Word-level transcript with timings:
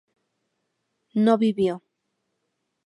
no 1.13 1.37
vivió 1.37 1.83